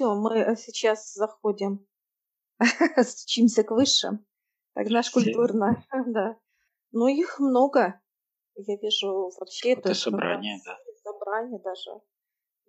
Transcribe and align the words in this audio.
все, 0.00 0.14
мы 0.14 0.38
э, 0.38 0.56
сейчас 0.56 1.12
заходим, 1.12 1.86
стучимся 3.02 3.64
к 3.64 3.70
высшим. 3.70 4.26
Так, 4.74 4.88
наш 4.88 5.10
культурно, 5.10 5.84
да. 6.06 6.38
Ну, 6.92 7.06
их 7.06 7.38
много. 7.38 8.00
Я 8.54 8.76
вижу 8.76 9.30
вообще... 9.38 9.72
Это 9.72 9.94
собрание, 9.94 10.58
да. 10.64 10.78
Собрание 11.02 11.60
даже. 11.62 11.90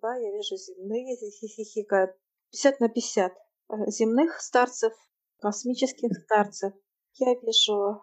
Да, 0.02 0.14
я 0.16 0.30
вижу 0.30 0.56
земные 0.56 1.16
хихикают. 1.16 2.10
50 2.50 2.80
на 2.80 2.88
50. 2.90 3.32
Э, 3.32 3.90
земных 3.90 4.40
старцев, 4.42 4.92
космических 5.40 6.10
старцев. 6.24 6.74
Я 7.14 7.34
вижу 7.40 8.02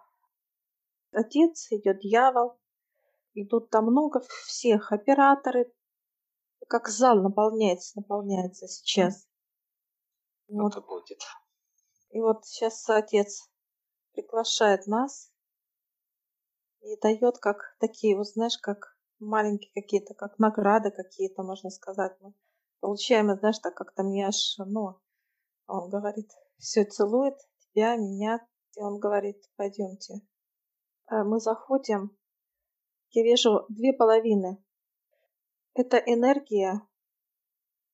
отец, 1.12 1.68
идет 1.72 2.00
дьявол. 2.00 2.58
Идут 3.36 3.70
там 3.70 3.86
много 3.86 4.22
всех. 4.48 4.92
Операторы. 4.92 5.72
Как 6.70 6.88
зал 6.88 7.20
наполняется, 7.24 7.98
наполняется 7.98 8.68
сейчас. 8.68 9.28
Вот. 10.48 10.72
Это 10.72 10.82
будет. 10.82 11.20
И 12.12 12.22
вот 12.22 12.46
сейчас 12.46 12.88
отец 12.88 13.50
приглашает 14.14 14.86
нас 14.86 15.32
и 16.82 16.96
дает 17.02 17.40
как 17.40 17.76
такие, 17.80 18.16
вот 18.16 18.28
знаешь, 18.28 18.60
как 18.60 18.96
маленькие 19.18 19.72
какие-то, 19.74 20.14
как 20.14 20.38
награды 20.38 20.92
какие-то, 20.92 21.42
можно 21.42 21.72
сказать. 21.72 22.16
Мы 22.22 22.36
получаем, 22.82 23.36
знаешь, 23.40 23.58
так 23.58 23.74
как-то 23.74 24.04
мне 24.04 24.28
аж, 24.28 24.56
ну, 24.60 25.00
он 25.66 25.90
говорит, 25.90 26.30
все 26.60 26.86
целует 26.86 27.36
тебя, 27.58 27.96
меня. 27.96 28.48
И 28.76 28.82
он 28.82 29.00
говорит, 29.00 29.44
пойдемте. 29.56 30.22
А 31.08 31.24
мы 31.24 31.40
заходим, 31.40 32.16
я 33.10 33.24
вижу 33.24 33.66
две 33.70 33.92
половины. 33.92 34.64
Это 35.74 35.98
энергия, 35.98 36.82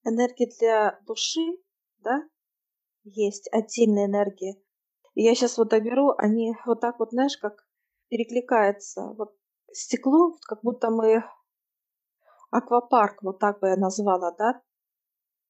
энергия 0.04 0.50
для 0.60 1.00
души, 1.06 1.42
да, 2.00 2.28
есть 3.04 3.50
отдельная 3.52 4.06
энергия. 4.06 4.56
И 5.14 5.24
я 5.24 5.36
сейчас 5.36 5.58
вот 5.58 5.70
доберу, 5.70 6.14
они 6.18 6.54
вот 6.66 6.82
так 6.82 7.00
вот, 7.00 7.12
знаешь, 7.12 7.38
как 7.38 7.66
перекликается. 8.10 9.14
Вот 9.18 9.36
стекло, 9.72 10.38
как 10.48 10.62
будто 10.62 10.90
мы 10.90 11.24
аквапарк, 12.52 13.22
вот 13.24 13.40
так 13.40 13.60
бы 13.60 13.70
я 13.70 13.78
назвала, 13.78 14.32
да, 14.32 14.62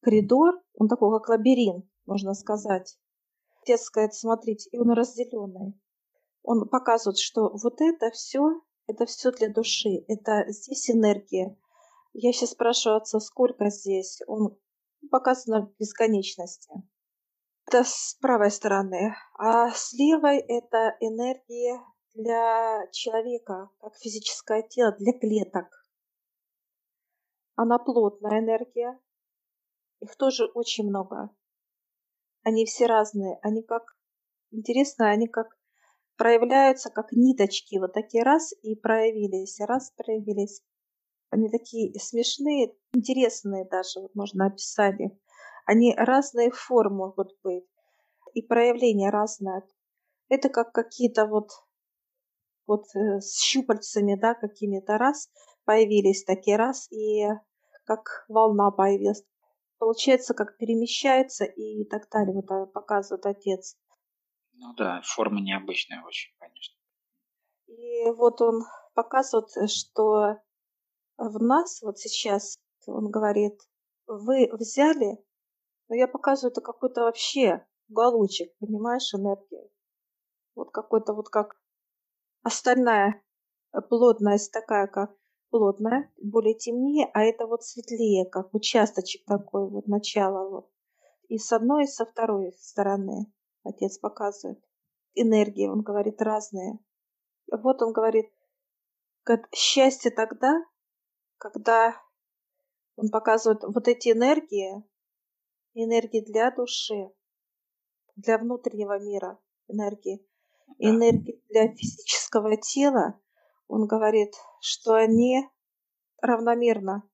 коридор, 0.01 0.61
он 0.75 0.87
такой, 0.87 1.19
как 1.19 1.29
лабиринт, 1.29 1.85
можно 2.05 2.33
сказать. 2.33 2.97
Отец 3.61 3.81
сказать, 3.83 4.13
смотрите, 4.13 4.69
и 4.71 4.77
он 4.77 4.91
разделенный. 4.91 5.79
Он 6.43 6.69
показывает, 6.69 7.17
что 7.17 7.49
вот 7.49 7.81
это 7.81 8.11
все, 8.11 8.61
это 8.87 9.05
все 9.05 9.31
для 9.31 9.49
души, 9.49 10.05
это 10.07 10.45
здесь 10.47 10.89
энергия. 10.91 11.57
Я 12.17 12.31
сейчас 12.31 12.51
спрашиваю 12.51 12.97
отца, 12.97 13.19
сколько 13.19 13.69
здесь? 13.69 14.21
Он 14.27 14.57
показано 15.11 15.69
бесконечности. 15.77 16.71
Это 17.67 17.83
с 17.83 18.17
правой 18.21 18.51
стороны. 18.51 19.13
А 19.37 19.69
с 19.69 19.91
левой 19.91 20.37
это 20.37 20.95
энергия 21.01 21.81
для 22.13 22.87
человека, 22.93 23.69
как 23.81 23.97
физическое 23.97 24.63
тело, 24.63 24.93
для 24.93 25.11
клеток. 25.11 25.67
Она 27.55 27.79
плотная 27.79 28.39
энергия. 28.39 28.97
Их 29.99 30.15
тоже 30.15 30.45
очень 30.45 30.87
много. 30.87 31.35
Они 32.43 32.65
все 32.65 32.85
разные. 32.85 33.39
Они 33.41 33.61
как, 33.61 33.97
интересно, 34.51 35.09
они 35.09 35.27
как 35.27 35.57
проявляются, 36.15 36.89
как 36.91 37.11
ниточки. 37.11 37.77
Вот 37.77 37.91
такие 37.91 38.23
раз 38.23 38.53
и 38.61 38.73
проявились, 38.73 39.59
раз 39.59 39.91
проявились. 39.97 40.63
Они 41.35 41.49
такие 41.49 41.93
смешные, 41.99 42.73
интересные 42.93 43.65
даже, 43.65 43.99
вот 43.99 44.15
можно 44.15 44.45
описать 44.45 44.97
их. 45.01 45.11
Они 45.65 45.93
разные 45.93 46.49
формы 46.49 47.07
могут 47.07 47.37
быть. 47.43 47.65
И 48.33 48.41
проявления 48.41 49.09
разные. 49.09 49.63
Это 50.29 50.47
как 50.47 50.71
какие-то 50.71 51.25
вот 51.25 51.49
вот 52.65 52.85
э, 52.95 53.19
с 53.19 53.43
щупальцами, 53.43 54.15
да, 54.15 54.33
какими-то 54.33 54.97
раз 54.97 55.29
появились 55.65 56.23
такие 56.23 56.55
раз, 56.55 56.89
и 56.89 57.25
как 57.83 58.23
волна 58.29 58.71
появилась. 58.71 59.21
Получается, 59.77 60.33
как 60.33 60.57
перемещается 60.57 61.43
и 61.43 61.83
так 61.83 62.07
далее, 62.09 62.33
вот 62.33 62.49
э, 62.49 62.65
показывает 62.67 63.25
отец. 63.25 63.75
Ну 64.53 64.73
да, 64.77 65.01
форма 65.03 65.41
необычная 65.41 66.01
очень, 66.01 66.31
конечно. 66.39 66.77
И 67.67 68.09
вот 68.11 68.39
он 68.39 68.63
показывает, 68.93 69.49
что 69.69 70.37
в 71.17 71.41
нас 71.41 71.81
вот 71.81 71.97
сейчас, 71.97 72.57
он 72.87 73.09
говорит, 73.09 73.59
вы 74.07 74.49
взяли, 74.53 75.17
но 75.87 75.95
я 75.95 76.07
показываю, 76.07 76.51
это 76.51 76.61
какой-то 76.61 77.01
вообще 77.01 77.65
уголочек, 77.89 78.55
понимаешь, 78.59 79.13
энергия. 79.13 79.69
Вот 80.55 80.71
какой-то 80.71 81.13
вот 81.13 81.29
как 81.29 81.55
Остальная 82.45 83.23
э, 83.73 83.81
плотность 83.81 84.51
такая, 84.51 84.85
как 84.85 85.17
плотная, 85.49 86.13
более 86.21 86.53
темнее, 86.53 87.09
а 87.11 87.23
это 87.23 87.47
вот 87.47 87.63
светлее, 87.63 88.29
как 88.29 88.53
участочек 88.53 89.25
такой, 89.25 89.67
вот 89.67 89.87
начало 89.87 90.47
вот. 90.47 90.69
И 91.27 91.39
с 91.39 91.51
одной, 91.51 91.85
и 91.85 91.87
со 91.87 92.05
второй 92.05 92.53
стороны 92.59 93.33
отец 93.63 93.97
показывает. 93.97 94.63
Энергии, 95.15 95.67
он 95.67 95.81
говорит, 95.81 96.21
разные. 96.21 96.77
Вот 97.51 97.81
он 97.81 97.93
говорит, 97.93 98.31
как 99.23 99.51
счастье 99.51 100.11
тогда, 100.11 100.63
когда 101.37 102.01
он 102.95 103.09
показывает 103.09 103.63
вот 103.63 103.87
эти 103.87 104.11
энергии, 104.11 104.83
энергии 105.73 106.21
для 106.21 106.51
души, 106.51 107.11
для 108.15 108.37
внутреннего 108.37 108.99
мира 108.99 109.39
энергии, 109.67 110.25
энергии 110.77 111.43
для 111.49 111.67
физического 111.73 112.55
тела, 112.57 113.19
он 113.67 113.87
говорит, 113.87 114.33
что 114.61 114.93
они 114.93 115.49
равномерно 116.21 117.09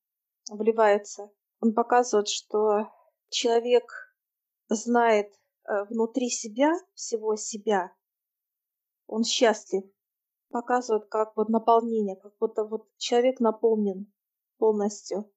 вливаются. 0.49 1.31
Он 1.59 1.73
показывает, 1.73 2.27
что 2.27 2.91
человек 3.29 3.85
знает 4.69 5.33
э, 5.33 5.83
внутри 5.85 6.29
себя, 6.29 6.73
всего 6.93 7.35
себя, 7.35 7.93
он 9.07 9.23
счастлив. 9.23 9.83
Показывает 10.51 11.05
как 11.09 11.35
вот 11.35 11.49
наполнение, 11.49 12.15
как 12.15 12.37
будто 12.39 12.63
вот 12.63 12.87
человек 12.97 13.39
наполнен 13.39 14.11
полностью. 14.57 15.31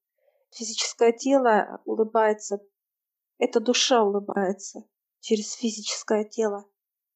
Физическое 0.51 1.11
тело 1.11 1.81
улыбается, 1.85 2.59
эта 3.37 3.59
душа 3.59 4.03
улыбается 4.03 4.83
через 5.25 5.53
физическое 5.53 6.23
тело 6.23 6.69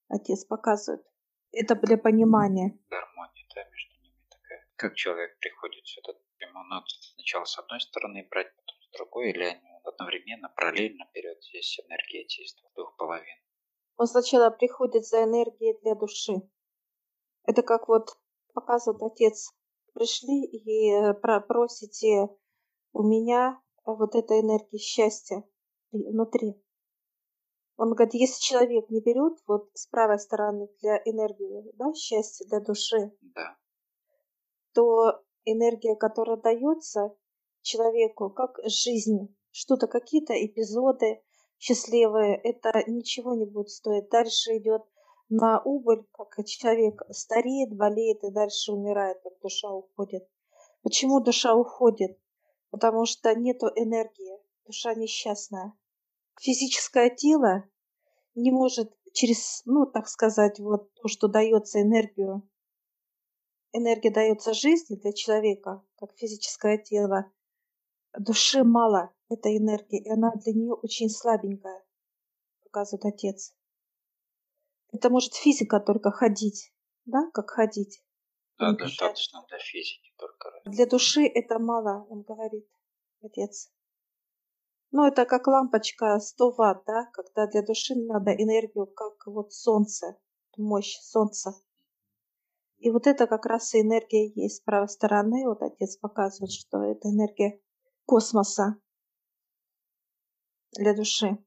отец 0.09 0.43
показывает. 0.43 1.05
Это 1.51 1.75
для 1.75 1.97
понимания. 1.97 2.77
Гармония, 2.89 3.45
да, 3.53 3.63
между 3.69 4.01
ними 4.01 4.17
такая. 4.29 4.67
Как 4.75 4.95
человек 4.95 5.37
приходит 5.39 5.85
сюда? 5.85 6.13
Ему 6.39 6.63
надо 6.63 6.85
сначала 7.13 7.45
с 7.45 7.57
одной 7.59 7.79
стороны 7.81 8.27
брать, 8.29 8.55
потом 8.55 8.75
с 8.81 8.89
другой, 8.97 9.29
или 9.31 9.43
они 9.43 9.69
одновременно, 9.83 10.49
параллельно 10.49 11.05
вперед 11.05 11.37
здесь 11.43 11.79
энергия 11.79 12.25
действует 12.25 12.73
двух 12.73 12.95
половин? 12.97 13.37
Он 13.97 14.07
сначала 14.07 14.49
приходит 14.49 15.05
за 15.05 15.23
энергией 15.23 15.77
для 15.81 15.93
души. 15.93 16.33
Это 17.49 17.63
как 17.63 17.87
вот 17.87 18.15
показывает 18.53 19.01
отец. 19.01 19.51
Пришли 19.95 20.45
и 20.45 20.91
э, 20.91 21.15
просите 21.15 22.29
у 22.93 23.01
меня 23.01 23.59
вот 23.85 24.13
этой 24.13 24.41
энергии 24.41 24.77
счастья 24.77 25.43
внутри. 25.91 26.63
Он 27.75 27.95
говорит, 27.95 28.13
если 28.13 28.39
человек 28.39 28.87
не 28.91 29.01
берет 29.01 29.39
вот 29.47 29.71
с 29.73 29.87
правой 29.87 30.19
стороны 30.19 30.69
для 30.79 30.97
энергии, 31.05 31.71
да, 31.73 31.91
счастья 31.95 32.45
для 32.45 32.59
души, 32.59 33.17
да. 33.33 33.57
то 34.75 35.19
энергия, 35.43 35.95
которая 35.95 36.37
дается 36.37 37.15
человеку, 37.63 38.29
как 38.29 38.59
жизнь, 38.63 39.35
что-то, 39.49 39.87
какие-то 39.87 40.33
эпизоды 40.33 41.23
счастливые, 41.57 42.35
это 42.35 42.83
ничего 42.85 43.33
не 43.33 43.45
будет 43.45 43.71
стоить. 43.71 44.07
Дальше 44.09 44.57
идет 44.57 44.83
на 45.29 45.61
убыль, 45.61 46.05
как 46.11 46.45
человек 46.45 47.01
стареет, 47.11 47.75
болеет 47.75 48.23
и 48.23 48.31
дальше 48.31 48.73
умирает, 48.73 49.19
как 49.23 49.33
душа 49.41 49.71
уходит. 49.71 50.27
Почему 50.81 51.19
душа 51.19 51.55
уходит? 51.55 52.19
Потому 52.71 53.05
что 53.05 53.33
нету 53.35 53.67
энергии, 53.75 54.37
душа 54.65 54.93
несчастная 54.93 55.73
физическое 56.39 57.09
тело 57.09 57.65
не 58.35 58.51
может 58.51 58.93
через, 59.13 59.61
ну, 59.65 59.85
так 59.85 60.07
сказать, 60.07 60.59
вот 60.59 60.93
то, 60.93 61.07
что 61.07 61.27
дается 61.27 61.81
энергию, 61.81 62.47
энергия 63.73 64.11
дается 64.11 64.53
жизни 64.53 64.95
для 64.95 65.13
человека, 65.13 65.83
как 65.97 66.15
физическое 66.17 66.77
тело, 66.77 67.31
душе 68.17 68.63
мало 68.63 69.13
этой 69.29 69.57
энергии, 69.57 70.01
и 70.01 70.09
она 70.09 70.31
для 70.35 70.53
нее 70.53 70.73
очень 70.73 71.09
слабенькая, 71.09 71.83
показывает 72.63 73.05
отец. 73.05 73.53
Это 74.91 75.09
может 75.09 75.35
физика 75.35 75.79
только 75.79 76.11
ходить, 76.11 76.73
да, 77.05 77.29
как 77.33 77.51
ходить. 77.51 78.03
Да, 78.57 78.73
достаточно 78.73 79.45
для 79.47 79.59
физики 79.59 80.13
только. 80.17 80.51
Для 80.65 80.85
души 80.85 81.23
это 81.23 81.59
мало, 81.59 82.05
он 82.09 82.23
говорит, 82.23 82.67
отец. 83.21 83.71
Ну, 84.91 85.05
это 85.05 85.25
как 85.25 85.47
лампочка 85.47 86.19
100 86.19 86.51
ватт, 86.51 86.83
да, 86.85 87.05
когда 87.13 87.45
для 87.47 87.61
души 87.61 87.95
надо 87.95 88.31
энергию, 88.31 88.87
как 88.87 89.27
вот 89.27 89.53
солнце, 89.53 90.17
мощь 90.57 90.97
солнца. 91.01 91.53
И 92.79 92.89
вот 92.91 93.07
это 93.07 93.27
как 93.27 93.45
раз 93.45 93.73
и 93.75 93.81
энергия 93.81 94.27
есть 94.29 94.57
с 94.57 94.61
правой 94.61 94.89
стороны. 94.89 95.45
Вот 95.45 95.61
отец 95.61 95.97
показывает, 95.97 96.51
что 96.51 96.81
это 96.83 97.09
энергия 97.09 97.61
космоса 98.05 98.77
для 100.71 100.95
души. 100.95 101.37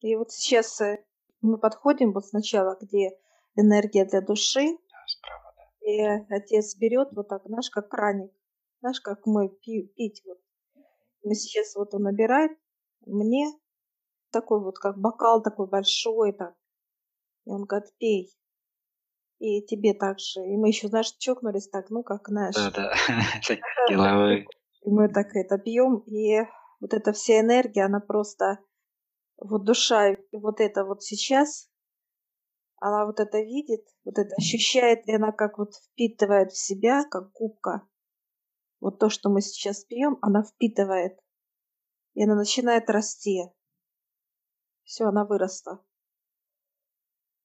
И 0.00 0.16
вот 0.16 0.30
сейчас 0.30 0.80
э, 0.80 1.04
мы 1.44 1.58
подходим 1.58 2.12
вот 2.12 2.26
сначала, 2.26 2.76
где 2.80 3.18
энергия 3.56 4.04
для 4.04 4.20
души. 4.20 4.66
Да, 4.66 4.98
справа, 5.06 5.54
да. 5.56 5.86
И 5.86 6.00
отец 6.30 6.76
берет 6.76 7.08
вот 7.12 7.28
так, 7.28 7.42
знаешь, 7.46 7.70
как 7.70 7.88
краник. 7.88 8.32
Знаешь, 8.80 9.00
как 9.00 9.26
мы 9.26 9.48
пи- 9.48 9.92
пить 9.96 10.22
вот. 10.26 10.38
Мы 11.22 11.34
сейчас 11.34 11.74
вот 11.74 11.94
он 11.94 12.02
набирает 12.02 12.52
мне 13.06 13.46
такой 14.30 14.60
вот, 14.60 14.78
как 14.78 14.98
бокал 14.98 15.42
такой 15.42 15.66
большой 15.68 16.32
так. 16.32 16.54
И 17.46 17.50
он 17.50 17.64
говорит, 17.64 17.92
пей. 17.98 18.30
И 19.38 19.62
тебе 19.62 19.94
также. 19.94 20.40
И 20.40 20.56
мы 20.56 20.68
еще, 20.68 20.88
знаешь, 20.88 21.12
чокнулись 21.18 21.68
так, 21.68 21.90
ну, 21.90 22.02
как, 22.02 22.28
знаешь. 22.28 22.54
Да, 22.54 22.70
да. 22.70 22.94
Деловой. 23.88 24.46
И 24.84 24.90
мы 24.90 25.08
так 25.08 25.34
это 25.34 25.56
пьем, 25.56 26.00
и 26.06 26.40
вот 26.78 26.92
эта 26.92 27.14
вся 27.14 27.40
энергия, 27.40 27.86
она 27.86 28.00
просто, 28.00 28.58
вот 29.38 29.64
душа, 29.64 30.14
вот 30.40 30.60
это 30.60 30.84
вот 30.84 31.02
сейчас, 31.02 31.70
она 32.76 33.06
вот 33.06 33.20
это 33.20 33.40
видит, 33.40 33.86
вот 34.04 34.18
это 34.18 34.34
ощущает, 34.36 35.06
и 35.06 35.14
она 35.14 35.32
как 35.32 35.58
вот 35.58 35.74
впитывает 35.74 36.52
в 36.52 36.58
себя, 36.58 37.04
как 37.10 37.32
губка. 37.32 37.86
Вот 38.80 38.98
то, 38.98 39.08
что 39.08 39.30
мы 39.30 39.40
сейчас 39.40 39.84
пьем, 39.84 40.18
она 40.20 40.42
впитывает. 40.42 41.18
И 42.14 42.22
она 42.22 42.34
начинает 42.34 42.90
расти. 42.90 43.42
Все, 44.84 45.04
она 45.06 45.24
выросла. 45.24 45.84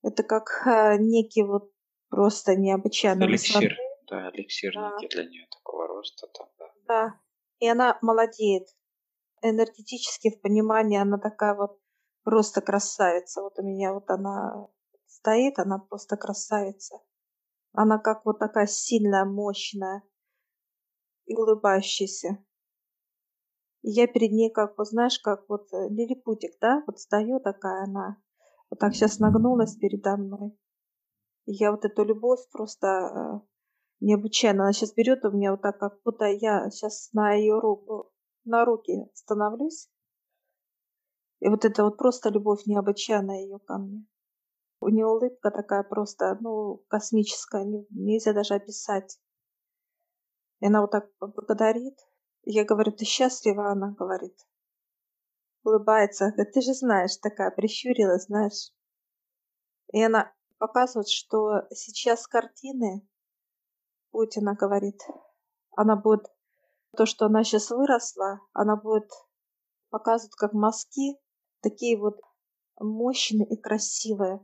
Это 0.04 0.24
как 0.24 0.66
э, 0.66 0.98
некий 1.00 1.44
вот 1.44 1.72
просто 2.10 2.56
необычайный 2.56 3.26
Эликсир. 3.28 3.78
Да, 4.10 4.30
эликсир 4.32 4.74
Да. 4.74 4.92
некий 4.92 5.08
для 5.08 5.24
нее 5.26 5.48
такого 5.52 5.88
роста 5.88 6.28
там, 6.28 6.50
да. 6.58 6.66
Да. 6.88 7.20
И 7.60 7.68
она 7.68 7.98
молодеет. 8.02 8.68
Энергетически 9.42 10.32
в 10.32 10.42
понимании 10.42 11.00
она 11.00 11.18
такая 11.18 11.56
вот 11.56 11.80
просто 12.30 12.62
красавица. 12.62 13.42
Вот 13.42 13.58
у 13.58 13.64
меня 13.64 13.92
вот 13.92 14.08
она 14.12 14.68
стоит, 15.08 15.58
она 15.58 15.80
просто 15.80 16.16
красавица. 16.16 17.00
Она 17.74 17.98
как 17.98 18.24
вот 18.24 18.38
такая 18.38 18.68
сильная, 18.68 19.26
мощная 19.26 20.04
и 21.26 21.36
улыбающаяся. 21.36 22.38
И 23.82 23.90
я 23.90 24.06
перед 24.06 24.32
ней 24.32 24.52
как 24.52 24.78
вот, 24.78 24.90
знаешь, 24.90 25.18
как 25.18 25.50
вот 25.50 25.74
э, 25.74 25.90
лилипутик, 25.90 26.52
да? 26.62 26.84
Вот 26.86 27.00
стою 27.00 27.40
такая 27.40 27.86
она. 27.86 28.22
Вот 28.70 28.80
так 28.80 28.94
сейчас 28.94 29.18
нагнулась 29.18 29.76
передо 29.76 30.16
мной. 30.16 30.56
И 31.46 31.54
я 31.54 31.72
вот 31.72 31.84
эту 31.84 32.04
любовь 32.04 32.42
просто 32.52 32.88
э, 32.88 33.40
необычайно. 34.02 34.66
Она 34.66 34.74
сейчас 34.74 34.94
берет 34.94 35.26
у 35.26 35.32
меня 35.32 35.50
вот 35.52 35.64
так, 35.64 35.80
как 35.80 36.00
будто 36.04 36.26
я 36.26 36.70
сейчас 36.70 37.12
на 37.12 37.34
ее 37.34 37.60
руку, 37.60 38.12
на 38.46 38.66
руки 38.66 39.10
становлюсь. 39.16 39.90
И 41.40 41.48
вот 41.48 41.66
это 41.66 41.84
вот 41.84 41.98
просто 41.98 42.30
любовь 42.30 42.66
необычайная 42.66 43.42
ее 43.42 43.60
ко 43.60 43.78
мне. 43.78 44.06
У 44.82 44.90
нее 44.90 45.06
улыбка 45.06 45.52
такая 45.52 45.84
просто, 45.84 46.38
ну, 46.42 46.84
космическая, 46.88 47.64
не- 47.64 47.88
нельзя 47.90 48.34
даже 48.34 48.56
описать. 48.56 49.20
И 50.60 50.66
она 50.68 50.82
вот 50.82 50.92
так 50.92 51.10
благодарит. 51.20 51.98
Я 52.44 52.66
говорю, 52.66 52.92
ты 52.92 53.06
счастлива? 53.06 53.72
Она 53.72 53.92
говорит. 53.92 54.38
Улыбается. 55.64 56.32
Говорит, 56.32 56.54
ты 56.54 56.62
же 56.62 56.74
знаешь, 56.74 57.18
такая 57.18 57.52
прищурилась, 57.52 58.26
знаешь. 58.26 58.72
И 59.92 60.02
она 60.02 60.34
показывает, 60.58 61.08
что 61.08 61.68
сейчас 61.72 62.28
картины 62.28 63.08
будет, 64.12 64.38
она 64.38 64.54
говорит, 64.54 65.02
она 65.76 65.96
будет, 65.96 66.26
то, 66.96 67.06
что 67.06 67.26
она 67.26 67.44
сейчас 67.44 67.70
выросла, 67.70 68.42
она 68.54 68.76
будет 68.76 69.10
показывать 69.90 70.36
как 70.36 70.54
мазки, 70.54 71.18
такие 71.62 71.98
вот 71.98 72.20
мощные 72.80 73.48
и 73.48 73.56
красивые, 73.56 74.40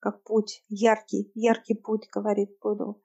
как 0.00 0.22
путь, 0.24 0.64
яркий, 0.68 1.30
яркий 1.34 1.74
путь, 1.74 2.08
говорит, 2.10 2.50
буду. 2.60 3.02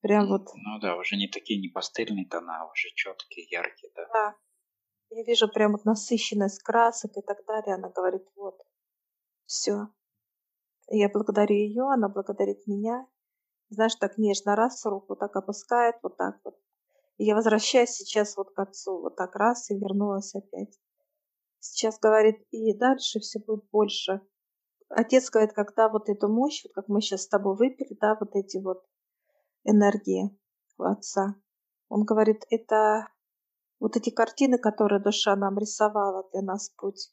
Прям 0.00 0.28
вот, 0.28 0.48
Ну 0.54 0.78
да, 0.80 0.96
уже 0.96 1.16
не 1.16 1.28
такие 1.28 1.60
не 1.60 1.68
пастельные 1.68 2.26
тона, 2.26 2.70
уже 2.70 2.88
четкие, 2.94 3.46
яркие, 3.50 3.92
да. 3.94 4.06
да. 4.12 4.36
Я 5.10 5.24
вижу 5.24 5.48
прям 5.48 5.72
вот 5.72 5.84
насыщенность 5.84 6.62
красок 6.62 7.16
и 7.16 7.22
так 7.22 7.44
далее. 7.46 7.74
Она 7.74 7.88
говорит, 7.88 8.22
вот, 8.34 8.60
все. 9.46 9.88
Я 10.88 11.08
благодарю 11.08 11.56
ее, 11.56 11.84
она 11.84 12.08
благодарит 12.08 12.66
меня. 12.66 13.06
Знаешь, 13.68 13.96
так 13.96 14.18
нежно 14.18 14.54
раз 14.54 14.84
руку 14.84 15.16
так 15.16 15.34
опускает, 15.34 15.96
вот 16.02 16.16
так 16.16 16.38
вот. 16.44 16.56
И 17.18 17.24
я 17.24 17.34
возвращаюсь 17.34 17.90
сейчас 17.90 18.36
вот 18.36 18.52
к 18.52 18.58
отцу, 18.58 19.00
вот 19.00 19.16
так 19.16 19.34
раз 19.34 19.70
и 19.70 19.74
вернулась 19.74 20.34
опять. 20.34 20.78
Сейчас 21.70 21.98
говорит, 21.98 22.36
и 22.50 22.72
дальше 22.76 23.20
все 23.20 23.38
будет 23.38 23.68
больше. 23.70 24.20
Отец 24.88 25.30
говорит, 25.30 25.52
когда 25.52 25.88
вот 25.88 26.08
эту 26.08 26.28
мощь, 26.28 26.62
вот 26.64 26.72
как 26.74 26.88
мы 26.88 27.00
сейчас 27.00 27.22
с 27.22 27.28
тобой 27.28 27.56
выпили, 27.56 27.96
да, 28.00 28.16
вот 28.20 28.34
эти 28.34 28.58
вот 28.58 28.84
энергии 29.64 30.30
у 30.78 30.84
отца, 30.84 31.34
он 31.88 32.04
говорит, 32.04 32.44
это 32.50 33.08
вот 33.80 33.96
эти 33.96 34.10
картины, 34.10 34.58
которые 34.58 35.02
душа 35.02 35.34
нам 35.36 35.58
рисовала 35.58 36.28
для 36.32 36.42
нас 36.42 36.70
путь, 36.70 37.12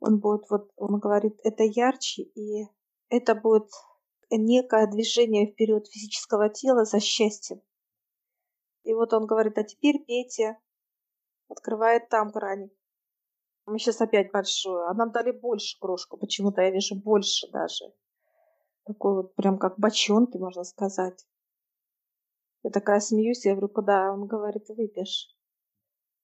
он 0.00 0.18
будет 0.18 0.50
вот, 0.50 0.70
он 0.76 0.98
говорит, 0.98 1.38
это 1.44 1.62
ярче, 1.62 2.22
и 2.22 2.66
это 3.08 3.34
будет 3.34 3.70
некое 4.30 4.86
движение 4.88 5.46
вперед 5.46 5.86
физического 5.86 6.48
тела 6.48 6.84
за 6.84 6.98
счастьем. 6.98 7.62
И 8.82 8.94
вот 8.94 9.12
он 9.12 9.26
говорит, 9.26 9.56
а 9.58 9.62
теперь 9.62 10.04
пейте, 10.04 10.58
открывает 11.48 12.08
там 12.08 12.32
краник. 12.32 12.72
Мы 13.66 13.78
сейчас 13.78 14.00
опять 14.00 14.32
большую, 14.32 14.88
а 14.88 14.94
нам 14.94 15.12
дали 15.12 15.30
больше 15.30 15.78
кружку, 15.78 16.16
почему-то 16.16 16.62
я 16.62 16.70
вижу 16.70 16.96
больше 16.96 17.48
даже. 17.50 17.84
Такой 18.84 19.14
вот 19.14 19.34
прям 19.36 19.58
как 19.58 19.78
бочонки, 19.78 20.36
можно 20.36 20.64
сказать. 20.64 21.24
Я 22.64 22.70
такая 22.70 23.00
смеюсь, 23.00 23.44
я 23.44 23.52
говорю, 23.52 23.68
куда? 23.68 24.12
Он 24.12 24.26
говорит, 24.26 24.68
выпьешь. 24.68 25.36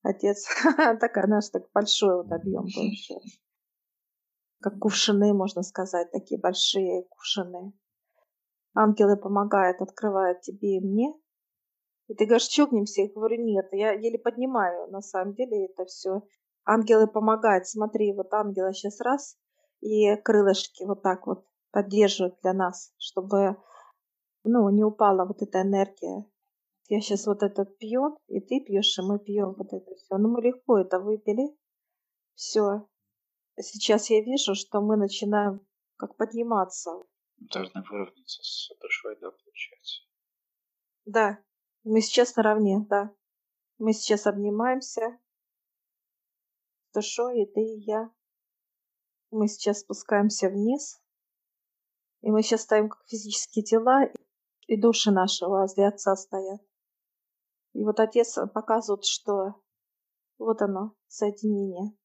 Отец, 0.03 0.47
такая, 1.01 1.27
знаешь, 1.27 1.49
так 1.49 1.71
большой 1.73 2.23
вот 2.23 2.33
объем 2.33 2.67
сейчас. 2.69 3.23
Как 4.61 4.79
кувшины, 4.79 5.33
можно 5.33 5.63
сказать, 5.63 6.11
такие 6.11 6.41
большие 6.41 7.05
кувшины. 7.05 7.73
Ангелы 8.75 9.17
помогают, 9.17 9.81
открывают 9.81 10.41
тебе 10.41 10.77
и 10.77 10.81
мне. 10.81 11.15
И 12.09 12.15
ты 12.15 12.27
говоришь, 12.27 12.49
чокнемся? 12.49 13.03
Я 13.03 13.09
говорю, 13.09 13.43
нет, 13.43 13.69
я 13.73 13.93
еле 13.93 14.19
поднимаю. 14.19 14.91
На 14.91 15.01
самом 15.01 15.35
деле 15.35 15.67
это 15.67 15.85
все. 15.85 16.23
Ангелы 16.71 17.07
помогают. 17.07 17.67
Смотри, 17.67 18.13
вот 18.13 18.35
ангела 18.35 18.75
сейчас 18.75 19.01
раз, 19.01 19.39
и 19.81 20.15
крылышки 20.17 20.85
вот 20.85 21.03
так 21.03 21.27
вот 21.27 21.47
поддерживают 21.71 22.39
для 22.43 22.53
нас, 22.53 22.93
чтобы 22.99 23.57
ну, 24.45 24.69
не 24.69 24.85
упала 24.85 25.25
вот 25.25 25.41
эта 25.41 25.63
энергия. 25.63 26.27
Я 26.89 27.01
сейчас 27.01 27.27
вот 27.27 27.43
этот 27.43 27.79
пью, 27.79 28.19
и 28.27 28.41
ты 28.41 28.61
пьешь, 28.61 28.99
и 28.99 29.03
мы 29.03 29.19
пьем 29.19 29.55
вот 29.57 29.73
это 29.73 29.95
все. 29.95 30.19
Ну, 30.19 30.29
мы 30.29 30.43
легко 30.43 30.79
это 30.79 31.01
выпили. 31.01 31.57
Все. 32.35 32.87
Сейчас 33.59 34.11
я 34.11 34.21
вижу, 34.21 34.55
что 34.55 34.83
мы 34.83 34.99
начинаем 34.99 35.67
как 35.97 36.19
подниматься. 36.19 36.91
Должны 37.39 37.83
выровняться 37.83 38.43
с 38.43 38.71
душой, 38.79 39.17
да, 39.23 39.31
получается. 39.31 40.03
Да, 41.07 41.39
мы 41.85 42.03
сейчас 42.03 42.37
наравне, 42.37 42.85
да. 42.91 43.11
Мы 43.79 43.95
сейчас 43.95 44.27
обнимаемся 44.27 45.19
с 46.89 46.95
душой, 46.95 47.43
и 47.43 47.47
ты, 47.47 47.61
и 47.61 47.81
я. 47.85 48.11
Мы 49.31 49.49
сейчас 49.49 49.81
спускаемся 49.81 50.49
вниз. 50.49 51.01
И 52.21 52.31
мы 52.31 52.43
сейчас 52.43 52.63
стоим 52.63 52.89
как 52.89 53.07
физические 53.07 53.65
тела, 53.65 54.05
и 54.67 54.81
души 54.81 55.11
наши 55.11 55.47
возле 55.47 55.87
Отца 55.87 56.17
стоят. 56.17 56.61
И 57.75 57.85
вот 57.85 58.01
Отец 58.01 58.37
показывает, 58.53 59.05
что 59.05 59.63
вот 60.39 60.63
оно, 60.63 60.95
соединение 61.07 61.97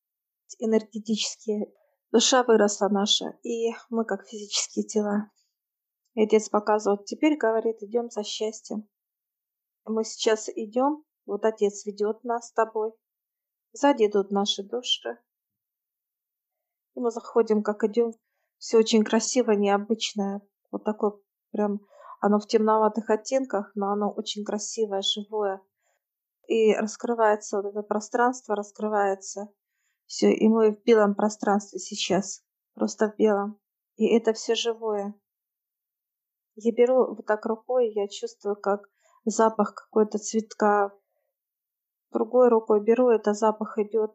энергетические. 0.59 1.73
Душа 2.11 2.43
выросла 2.43 2.89
наша, 2.89 3.37
и 3.43 3.71
мы 3.89 4.05
как 4.05 4.27
физические 4.27 4.85
тела. 4.85 5.31
И 6.13 6.23
Отец 6.23 6.49
показывает, 6.49 7.05
теперь, 7.05 7.37
говорит, 7.37 7.81
идем 7.81 8.09
за 8.09 8.23
счастьем. 8.23 8.87
Мы 9.85 10.03
сейчас 10.03 10.47
идем, 10.49 11.03
вот 11.25 11.43
Отец 11.43 11.85
ведет 11.85 12.23
нас 12.23 12.49
с 12.49 12.53
тобой. 12.53 12.91
Сзади 13.73 14.05
идут 14.05 14.29
наши 14.29 14.63
души. 14.63 15.17
И 16.93 16.99
мы 16.99 17.09
заходим, 17.09 17.63
как 17.63 17.83
идем. 17.83 18.13
Все 18.59 18.77
очень 18.77 19.03
красиво, 19.03 19.51
необычное. 19.51 20.41
Вот 20.71 20.83
такое 20.83 21.13
прям, 21.51 21.81
оно 22.21 22.39
в 22.39 22.47
темноватых 22.47 23.09
оттенках, 23.09 23.71
но 23.75 23.91
оно 23.91 24.11
очень 24.11 24.45
красивое, 24.45 25.01
живое. 25.01 25.61
И 26.47 26.73
раскрывается 26.75 27.57
вот 27.57 27.71
это 27.71 27.81
пространство, 27.81 28.55
раскрывается. 28.55 29.51
Все, 30.05 30.31
и 30.31 30.47
мы 30.47 30.75
в 30.75 30.83
белом 30.83 31.15
пространстве 31.15 31.79
сейчас. 31.79 32.43
Просто 32.75 33.09
в 33.11 33.15
белом. 33.17 33.59
И 33.95 34.05
это 34.15 34.33
все 34.33 34.53
живое. 34.53 35.15
Я 36.55 36.71
беру 36.71 37.15
вот 37.15 37.25
так 37.25 37.45
рукой, 37.47 37.91
я 37.91 38.07
чувствую, 38.07 38.55
как 38.55 38.87
запах 39.25 39.73
какой-то 39.73 40.19
цветка. 40.19 40.91
Другой 42.13 42.49
рукой 42.49 42.81
беру, 42.81 43.09
это 43.09 43.33
запах 43.33 43.79
идет. 43.79 44.11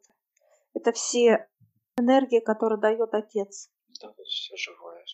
Это 0.73 0.93
все 0.93 1.49
энергии, 1.97 2.41
которые 2.41 2.81
дает 2.81 3.13
отец. 3.13 3.71
Да, 4.01 4.15
все 4.25 4.57
живое. 4.57 5.05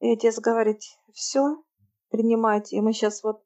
И 0.00 0.12
отец 0.12 0.40
говорит, 0.40 0.80
все, 1.12 1.62
принимайте. 2.10 2.76
И 2.76 2.80
мы 2.80 2.92
сейчас 2.92 3.22
вот 3.22 3.44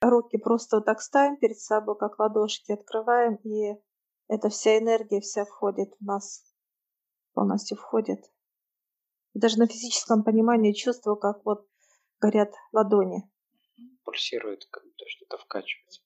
руки 0.00 0.38
просто 0.38 0.76
вот 0.76 0.86
так 0.86 1.02
ставим 1.02 1.36
перед 1.36 1.58
собой, 1.58 1.96
как 1.98 2.18
ладошки, 2.18 2.72
открываем, 2.72 3.36
и 3.44 3.78
эта 4.28 4.48
вся 4.48 4.78
энергия 4.78 5.20
вся 5.20 5.44
входит 5.44 5.92
в 6.00 6.04
нас, 6.04 6.42
полностью 7.34 7.76
входит. 7.76 8.24
И 9.34 9.38
даже 9.38 9.58
на 9.58 9.66
физическом 9.66 10.24
понимании 10.24 10.72
чувствую, 10.72 11.16
как 11.16 11.44
вот 11.44 11.68
горят 12.18 12.52
ладони. 12.72 13.30
Пульсирует, 14.04 14.64
как 14.70 14.84
будто 14.84 15.04
что-то 15.06 15.36
вкачивается. 15.36 16.00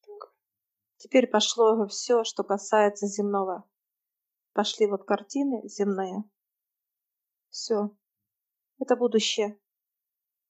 Теперь 1.05 1.27
пошло 1.27 1.87
все, 1.87 2.25
что 2.25 2.45
касается 2.45 3.07
земного. 3.07 3.69
Пошли 4.55 4.87
вот 4.87 5.05
картины 5.05 5.61
земные. 5.69 6.25
Все. 7.51 7.91
Это 8.79 8.97
будущее. 8.97 9.61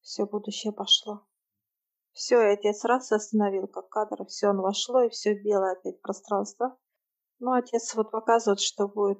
Все 0.00 0.26
будущее 0.26 0.72
пошло. 0.72 1.26
Все, 2.12 2.40
и 2.40 2.52
отец 2.52 2.84
раз 2.84 3.10
остановил, 3.10 3.66
как 3.66 3.88
кадр, 3.88 4.26
все, 4.26 4.50
он 4.50 4.60
вошло, 4.60 5.02
и 5.02 5.08
все 5.08 5.34
белое 5.34 5.72
опять 5.72 6.00
пространство. 6.00 6.78
Ну, 7.40 7.50
отец 7.50 7.92
вот 7.96 8.12
показывает, 8.12 8.60
что 8.60 8.86
будет 8.86 9.18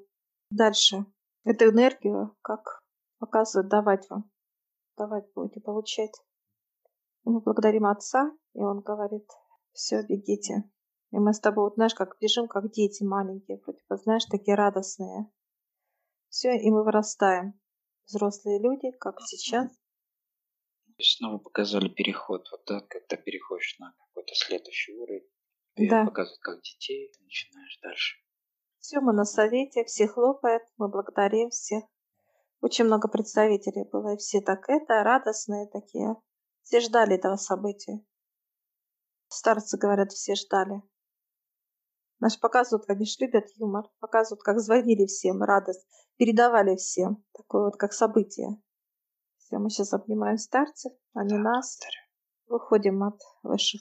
дальше. 0.51 1.05
Эту 1.43 1.65
энергию, 1.71 2.37
как 2.43 2.81
показывает, 3.19 3.69
давать 3.69 4.09
вам. 4.09 4.31
Давать 4.97 5.25
будете 5.35 5.61
получать. 5.61 6.15
И 7.25 7.29
мы 7.29 7.41
благодарим 7.41 7.87
отца, 7.87 8.31
и 8.53 8.63
он 8.63 8.83
говорит, 8.83 9.29
все, 9.73 10.01
бегите. 10.07 10.71
И 11.15 11.17
мы 11.17 11.33
с 11.33 11.39
тобой, 11.39 11.67
вот 11.67 11.75
знаешь, 11.75 11.95
как 11.95 12.19
бежим, 12.19 12.49
как 12.49 12.73
дети 12.73 13.05
маленькие, 13.05 13.61
вроде 13.65 13.79
бы, 13.89 13.97
знаешь, 13.99 14.25
такие 14.25 14.57
радостные. 14.57 15.31
Все, 16.29 16.57
и 16.59 16.69
мы 16.73 16.83
вырастаем. 16.83 17.55
Взрослые 18.07 18.61
люди, 18.61 18.91
как 18.99 19.21
сейчас. 19.21 19.71
Снова 21.01 21.39
показали 21.39 21.89
переход, 21.89 22.49
вот 22.51 22.65
да, 22.67 22.81
когда 22.81 23.17
переходишь 23.17 23.79
на 23.79 23.95
какой-то 23.97 24.35
следующий 24.35 24.93
уровень. 24.97 25.31
И 25.77 25.89
Да. 25.89 26.05
показывают, 26.05 26.41
как 26.41 26.61
детей 26.63 27.13
начинаешь 27.21 27.79
дальше. 27.81 28.17
Все, 28.81 29.01
мы 29.01 29.13
на 29.13 29.25
совете, 29.25 29.85
все 29.85 30.09
хлопают, 30.09 30.65
мы 30.79 30.89
благодарим 30.89 31.51
всех. 31.51 31.85
Очень 32.61 32.87
много 32.87 33.07
представителей 33.07 33.89
было, 33.89 34.15
и 34.15 34.17
все 34.17 34.41
так 34.41 34.69
это, 34.69 35.05
радостные 35.05 35.69
такие. 35.69 36.17
Все 36.65 36.81
ждали 36.81 37.15
этого 37.15 37.37
события. 37.37 38.05
Старцы 39.29 39.79
говорят, 39.79 40.11
все 40.11 40.35
ждали. 40.35 40.83
Наш 42.21 42.39
показывают, 42.41 42.89
они 42.89 43.05
ж 43.05 43.17
любят 43.21 43.47
юмор. 43.57 43.91
Показывают, 44.01 44.43
как 44.43 44.61
звонили 44.61 45.07
всем, 45.07 45.43
радость. 45.43 45.87
Передавали 46.17 46.77
всем. 46.77 47.25
Такое 47.33 47.65
вот, 47.65 47.77
как 47.77 47.93
событие. 47.93 48.61
Все, 49.39 49.59
мы 49.59 49.71
сейчас 49.71 49.93
обнимаем 49.93 50.39
старцев, 50.39 50.93
они 51.13 51.37
нас. 51.37 51.79
Благодарю. 51.79 52.05
Выходим 52.47 53.03
от 53.03 53.21
высших 53.43 53.81